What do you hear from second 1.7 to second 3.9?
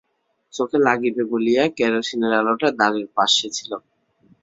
কেরোসিনের আলোটা দ্বারের পার্শ্বে ছিল।